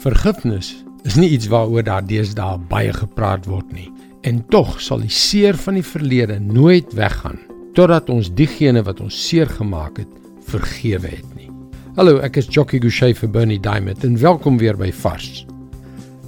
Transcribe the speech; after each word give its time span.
Vergifnis 0.00 0.78
is 1.04 1.18
nie 1.20 1.28
iets 1.34 1.50
waaroor 1.52 1.84
daar 1.84 2.04
deesdae 2.08 2.56
baie 2.70 2.92
gepraat 2.96 3.44
word 3.44 3.68
nie. 3.76 3.90
En 4.24 4.38
tog 4.48 4.78
sal 4.80 5.02
die 5.04 5.12
seer 5.12 5.58
van 5.60 5.76
die 5.76 5.84
verlede 5.84 6.38
nooit 6.40 6.94
weggaan 6.96 7.36
totdat 7.76 8.08
ons 8.08 8.30
diegene 8.32 8.80
wat 8.86 9.02
ons 9.04 9.18
seer 9.28 9.48
gemaak 9.58 10.00
het, 10.00 10.14
vergewe 10.48 11.10
het 11.12 11.26
nie. 11.36 11.50
Hallo, 11.98 12.16
ek 12.24 12.38
is 12.40 12.48
Jockey 12.48 12.80
Gouchee 12.80 13.12
vir 13.18 13.28
Bernie 13.34 13.60
Diamond 13.60 14.00
en 14.08 14.16
welkom 14.22 14.56
weer 14.62 14.78
by 14.80 14.88
Vars. 15.02 15.44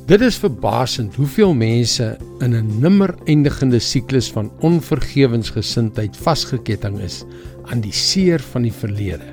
Dit 0.06 0.20
is 0.20 0.36
verbasend 0.42 1.16
hoeveel 1.16 1.56
mense 1.56 2.10
in 2.44 2.52
'n 2.52 2.80
nimmer 2.80 3.14
eindigende 3.24 3.80
siklus 3.80 4.28
van 4.30 4.52
onvergewensgesindheid 4.60 6.16
vasgeketting 6.16 7.00
is 7.00 7.24
aan 7.72 7.80
die 7.80 7.92
seer 7.92 8.40
van 8.52 8.68
die 8.68 8.76
verlede. 8.84 9.32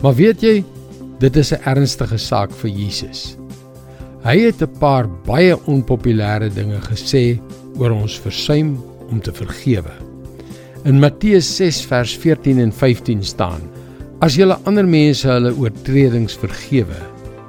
Maar 0.00 0.14
weet 0.14 0.40
jy, 0.40 0.64
dit 1.20 1.36
is 1.36 1.52
'n 1.52 1.60
ernstige 1.64 2.16
saak 2.16 2.50
vir 2.50 2.70
Jesus. 2.70 3.36
Hy 4.22 4.38
het 4.38 4.62
'n 4.62 4.78
paar 4.78 5.08
baie 5.26 5.56
onpopulêre 5.66 6.48
dinge 6.54 6.78
gesê 6.86 7.40
oor 7.78 7.90
ons 7.90 8.20
versuim 8.22 8.78
om 9.10 9.20
te 9.20 9.32
vergewe. 9.32 9.90
In 10.84 11.00
Matteus 11.00 11.56
6 11.56 11.80
vers 11.90 12.14
14 12.16 12.60
en 12.60 12.72
15 12.72 13.24
staan: 13.24 13.60
As 14.20 14.36
julle 14.36 14.58
ander 14.64 14.86
mense 14.86 15.28
hulle 15.28 15.50
oortredings 15.58 16.38
vergewe, 16.38 17.02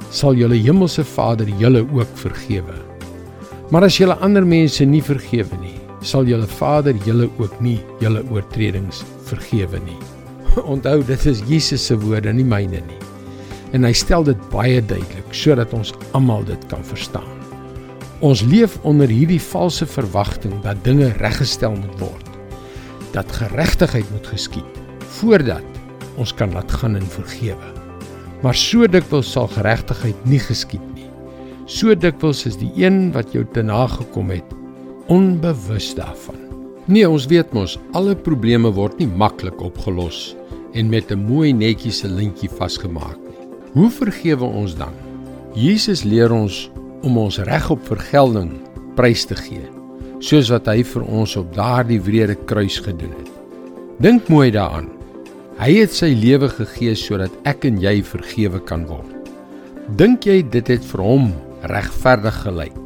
sal 0.09 0.33
julle 0.33 0.57
hemelse 0.57 1.03
Vader 1.03 1.47
julle 1.59 1.85
ook 1.93 2.09
vergewe. 2.15 2.77
Maar 3.69 3.83
as 3.83 3.97
julle 3.97 4.17
ander 4.17 4.45
mense 4.45 4.85
nie 4.85 5.01
vergewe 5.01 5.61
nie, 5.61 5.77
sal 6.01 6.25
julle 6.25 6.47
Vader 6.47 6.95
julle 7.05 7.29
ook 7.37 7.61
nie 7.61 7.79
julle 7.99 8.23
oortredings 8.31 9.03
vergewe 9.29 9.77
nie. 9.85 10.01
Onthou, 10.73 11.03
dit 11.03 11.25
is 11.25 11.43
Jesus 11.47 11.85
se 11.85 11.95
woorde, 11.95 12.33
nie 12.33 12.43
myne 12.43 12.81
nie 12.81 13.02
en 13.73 13.87
hy 13.87 13.93
stel 13.97 14.25
dit 14.27 14.49
baie 14.53 14.81
duidelik 14.81 15.33
sodat 15.33 15.73
ons 15.73 15.93
almal 16.13 16.45
dit 16.45 16.67
kan 16.71 16.83
verstaan. 16.85 17.29
Ons 18.23 18.43
leef 18.47 18.77
onder 18.87 19.09
hierdie 19.11 19.41
valse 19.41 19.85
verwagting 19.89 20.53
dat 20.63 20.83
dinge 20.85 21.09
reggestel 21.19 21.73
moet 21.75 21.97
word. 21.99 22.29
Dat 23.11 23.31
geregtigheid 23.41 24.07
moet 24.13 24.29
geskied 24.31 24.81
voordat 25.19 25.65
ons 26.21 26.33
kan 26.33 26.53
laat 26.53 26.71
gaan 26.71 26.95
en 26.97 27.09
vergewe. 27.09 27.69
Maar 28.43 28.55
so 28.57 28.87
dikwels 28.87 29.31
sal 29.33 29.49
geregtigheid 29.51 30.25
nie 30.29 30.39
geskied 30.41 30.83
nie. 30.93 31.09
So 31.65 31.95
dikwels 31.95 32.45
is 32.49 32.57
die 32.59 32.71
een 32.77 33.11
wat 33.15 33.33
jou 33.33 33.43
te 33.55 33.63
nagekom 33.65 34.31
het 34.33 34.55
onbewus 35.11 35.93
daarvan. 35.97 36.39
Nee, 36.85 37.07
ons 37.07 37.27
weet 37.31 37.53
mos 37.55 37.77
alle 37.95 38.15
probleme 38.15 38.71
word 38.75 38.99
nie 38.99 39.07
maklik 39.07 39.61
opgelos 39.63 40.35
en 40.73 40.89
met 40.89 41.11
'n 41.11 41.25
mooi 41.27 41.53
netjiese 41.53 42.07
lintjie 42.07 42.49
vasgemaak 42.49 43.22
Hoe 43.73 43.89
vergewe 43.89 44.45
ons 44.45 44.75
dan? 44.77 44.93
Jesus 45.57 46.03
leer 46.05 46.29
ons 46.33 46.67
om 47.01 47.15
ons 47.17 47.39
reg 47.41 47.71
op 47.73 47.81
vergelding 47.89 48.51
prys 48.93 49.23
te 49.25 49.33
gee, 49.33 49.65
soos 50.21 50.51
wat 50.53 50.69
hy 50.69 50.83
vir 50.85 51.07
ons 51.09 51.33
op 51.39 51.49
daardie 51.55 51.97
wrede 52.05 52.35
kruis 52.45 52.77
gedoen 52.85 53.15
het. 53.17 53.31
Dink 53.97 54.29
mooi 54.29 54.51
daaraan. 54.53 54.91
Hy 55.57 55.71
het 55.79 55.95
sy 55.97 56.11
lewe 56.13 56.51
gegee 56.53 56.93
sodat 56.97 57.33
ek 57.49 57.65
en 57.65 57.79
jy 57.81 57.95
vergewe 58.05 58.61
kan 58.61 58.85
word. 58.89 59.09
Dink 59.97 60.29
jy 60.29 60.43
dit 60.53 60.69
het 60.69 60.85
vir 60.93 61.01
hom 61.01 61.31
regverdig 61.73 62.37
gelyk? 62.45 62.77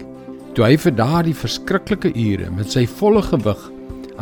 Toe 0.55 0.69
hy 0.69 0.79
vir 0.85 0.95
daardie 0.95 1.35
verskriklike 1.35 2.13
ure 2.15 2.47
met 2.55 2.71
sy 2.71 2.85
volle 2.87 3.25
gewig 3.27 3.67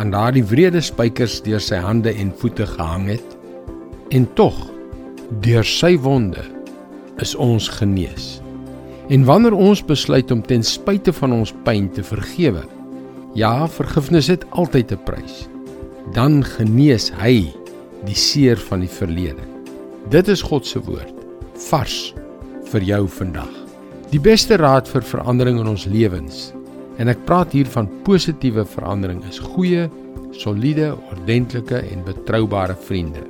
aan 0.01 0.17
daardie 0.17 0.45
wrede 0.49 0.81
spykers 0.81 1.43
deur 1.45 1.61
sy 1.61 1.77
hande 1.77 2.09
en 2.09 2.33
voete 2.41 2.65
gehang 2.73 3.05
het 3.13 3.37
en 4.17 4.25
tog 4.33 4.57
deur 5.45 5.65
sy 5.65 5.93
wonde 6.01 6.54
is 7.23 7.35
ons 7.35 7.67
genees. 7.79 8.39
En 9.09 9.25
wanneer 9.25 9.53
ons 9.53 9.83
besluit 9.85 10.31
om 10.31 10.41
ten 10.41 10.63
spyte 10.63 11.13
van 11.13 11.33
ons 11.33 11.53
pyn 11.63 11.89
te 11.93 12.03
vergewe, 12.03 12.63
ja, 13.37 13.67
vergifnis 13.67 14.27
het 14.31 14.45
altyd 14.49 14.91
'n 14.91 15.03
prys. 15.05 15.47
Dan 16.13 16.43
genees 16.43 17.11
hy 17.21 17.53
die 18.05 18.15
seer 18.15 18.57
van 18.57 18.79
die 18.79 18.89
verlede. 18.89 19.43
Dit 20.09 20.27
is 20.27 20.41
God 20.41 20.65
se 20.65 20.79
woord, 20.79 21.13
vars 21.69 22.13
vir 22.71 22.81
jou 22.81 23.07
vandag. 23.07 23.51
Die 24.11 24.19
beste 24.19 24.57
raad 24.57 24.87
vir 24.87 25.01
verandering 25.01 25.59
in 25.59 25.67
ons 25.67 25.85
lewens, 25.85 26.53
en 26.97 27.07
ek 27.07 27.25
praat 27.25 27.51
hier 27.51 27.65
van 27.65 27.89
positiewe 28.03 28.65
verandering, 28.65 29.23
is 29.29 29.39
goeie, 29.39 29.89
soliede, 30.31 30.95
ordentlike 31.11 31.81
en 31.91 32.03
betroubare 32.03 32.75
vriende. 32.75 33.23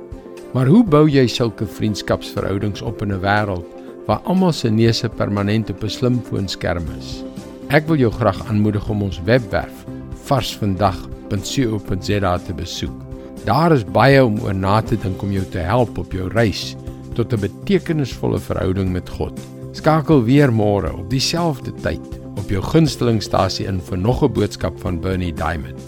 Maar 0.52 0.66
hoe 0.66 0.84
bou 0.84 1.08
jy 1.08 1.26
sulke 1.26 1.66
vriendskapsverhoudings 1.66 2.82
op 2.82 3.02
in 3.02 3.12
'n 3.12 3.20
wêreld 3.20 3.75
waar 4.06 4.20
almal 4.24 4.52
se 4.52 4.70
neuse 4.70 5.08
permanent 5.08 5.70
op 5.70 5.82
'n 5.82 5.88
slimfoonskerm 5.88 6.84
is. 6.98 7.24
Ek 7.68 7.86
wil 7.86 7.96
jou 7.96 8.12
graag 8.12 8.46
aanmoedig 8.46 8.88
om 8.88 9.02
ons 9.02 9.20
webwerf 9.24 9.84
varsvandag.co.za 10.26 12.38
te 12.38 12.54
besoek. 12.54 13.02
Daar 13.44 13.72
is 13.72 13.84
baie 13.84 14.24
om 14.24 14.40
oor 14.40 14.54
na 14.54 14.82
te 14.82 14.96
dink 14.96 15.22
om 15.22 15.32
jou 15.32 15.44
te 15.50 15.58
help 15.58 15.98
op 15.98 16.12
jou 16.12 16.28
reis 16.28 16.76
tot 17.14 17.32
'n 17.32 17.40
betekenisvolle 17.40 18.38
verhouding 18.38 18.92
met 18.92 19.08
God. 19.08 19.40
Skakel 19.72 20.24
weer 20.24 20.52
môre 20.52 20.92
op 20.92 21.10
dieselfde 21.10 21.72
tyd 21.82 22.20
op 22.36 22.50
jou 22.50 22.62
gunstelingstasie 22.62 23.66
in 23.66 23.80
vir 23.80 23.98
nog 23.98 24.22
'n 24.22 24.32
boodskap 24.32 24.80
van 24.80 25.00
Bernie 25.00 25.32
Diamond. 25.32 25.80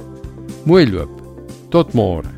Mooi 0.65 0.91
loop. 0.91 1.23
Tot 1.69 1.93
môre. 1.93 2.38